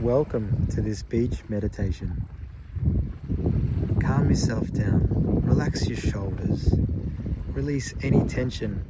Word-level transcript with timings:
Welcome 0.00 0.66
to 0.68 0.80
this 0.80 1.02
beach 1.02 1.42
meditation. 1.50 2.26
Calm 4.00 4.30
yourself 4.30 4.72
down, 4.72 5.06
relax 5.44 5.86
your 5.86 5.98
shoulders, 5.98 6.74
release 7.48 7.92
any 8.02 8.24
tension 8.24 8.82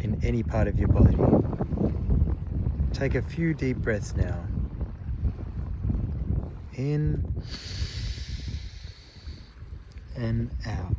in 0.00 0.18
any 0.24 0.42
part 0.42 0.66
of 0.66 0.78
your 0.78 0.88
body. 0.88 1.18
Take 2.94 3.14
a 3.14 3.20
few 3.20 3.52
deep 3.52 3.76
breaths 3.76 4.16
now. 4.16 4.42
In 6.72 7.22
and 10.16 10.50
out. 10.66 10.96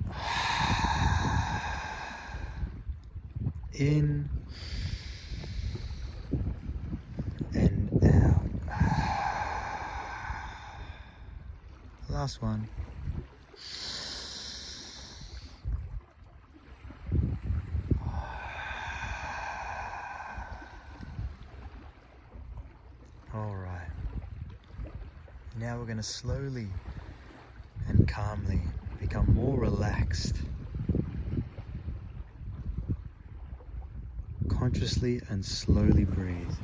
In 3.74 4.30
and 7.56 7.90
out. 8.04 8.46
Last 12.26 12.42
one. 12.42 12.68
All 23.32 23.56
right. 23.56 23.92
Now 25.60 25.78
we're 25.78 25.86
going 25.86 25.98
to 25.98 26.02
slowly 26.02 26.66
and 27.88 28.08
calmly 28.08 28.60
become 29.00 29.32
more 29.36 29.60
relaxed. 29.60 30.34
Consciously 34.50 35.22
and 35.30 35.46
slowly 35.46 36.06
breathe. 36.06 36.56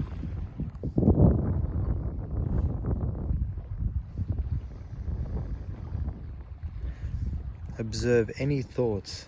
Observe 7.82 8.30
any 8.38 8.62
thoughts 8.62 9.28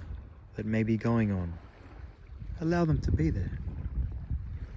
that 0.57 0.67
may 0.67 0.83
be 0.83 0.95
going 0.95 1.31
on. 1.31 1.57
Allow 2.61 2.85
them 2.85 2.99
to 2.99 3.11
be 3.11 3.31
there. 3.31 3.59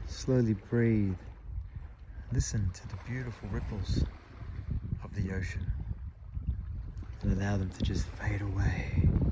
Slowly 0.07 0.55
breathe. 0.55 1.19
Listen 2.33 2.71
to 2.73 2.89
the 2.89 2.97
beautiful 3.05 3.51
ripples 3.51 4.03
of 5.05 5.15
the 5.15 5.31
ocean 5.35 5.69
and 7.21 7.35
allow 7.35 7.59
them 7.59 7.71
to 7.71 7.83
just 7.83 8.07
fade 8.07 8.41
away. 8.41 9.26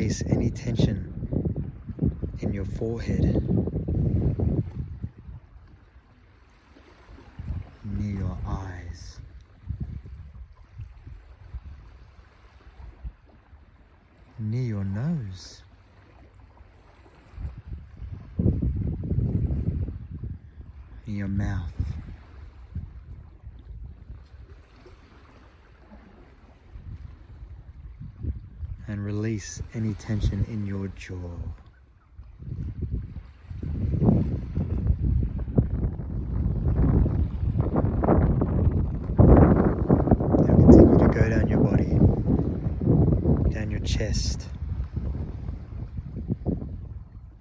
Release 0.00 0.22
any 0.30 0.50
tension 0.50 1.12
in 2.40 2.54
your 2.54 2.64
forehead, 2.64 3.34
near 7.84 8.18
your 8.20 8.38
eyes. 8.46 9.20
Near 14.38 14.62
your 14.62 14.84
nose. 14.84 15.60
Near 21.06 21.18
your 21.18 21.28
mouth. 21.28 21.99
And 29.00 29.06
release 29.06 29.62
any 29.72 29.94
tension 29.94 30.44
in 30.44 30.66
your 30.66 30.88
jaw. 30.88 31.54
Now 40.36 40.54
continue 40.56 40.98
to 40.98 41.08
go 41.08 41.30
down 41.30 41.48
your 41.48 41.60
body, 41.60 41.98
down 43.54 43.70
your 43.70 43.80
chest, 43.80 44.48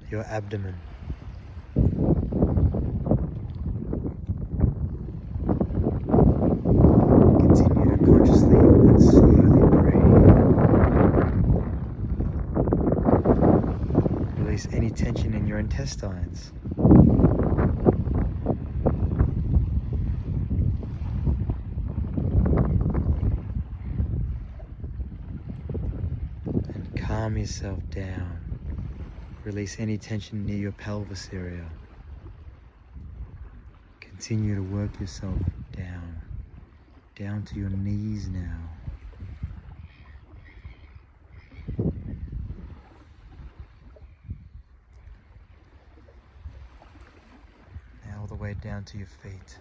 your 0.09 0.23
abdomen. 0.23 0.75
Continue 7.39 7.97
to 7.97 8.05
consciously 8.05 8.57
and 8.57 9.03
slowly 9.03 9.67
breathe. 9.81 10.29
Release 14.37 14.67
any 14.73 14.91
tension 14.91 15.33
in 15.35 15.47
intestines. 15.59 16.51
And 26.73 26.95
calm 26.95 27.37
yourself 27.37 27.79
down. 27.89 28.39
Release 29.43 29.79
any 29.79 29.97
tension 29.97 30.45
near 30.45 30.57
your 30.57 30.71
pelvis 30.71 31.29
area. 31.31 31.69
Continue 33.99 34.55
to 34.55 34.63
work 34.63 34.99
yourself 34.99 35.39
down, 35.71 36.21
down 37.15 37.43
to 37.43 37.59
your 37.59 37.69
knees 37.69 38.27
now. 38.29 38.88
Down 48.61 48.83
to 48.85 48.97
your 48.97 49.07
feet. 49.07 49.57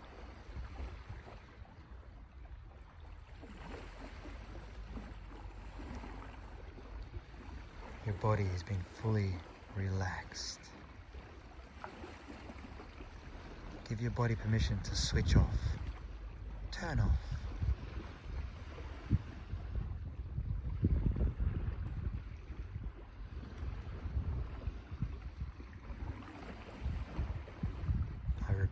Your 8.05 8.15
body 8.17 8.45
has 8.45 8.65
been 8.65 8.83
fully 9.01 9.35
relaxed. 9.77 10.59
Give 13.89 14.01
your 14.01 14.11
body 14.11 14.35
permission 14.35 14.81
to 14.83 14.97
switch 14.97 15.37
off, 15.37 15.57
turn 16.73 16.99
off. 16.99 17.28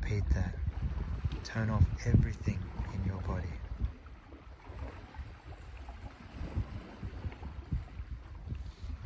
Repeat 0.06 0.25
that. 0.34 0.55
Turn 1.43 1.69
off 1.69 1.83
everything 2.05 2.61
in 2.94 3.05
your 3.05 3.19
body. 3.22 3.49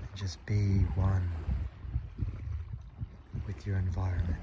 And 0.02 0.14
just 0.14 0.44
be 0.44 0.80
one 0.94 1.30
with 3.46 3.66
your 3.66 3.78
environment. 3.78 4.42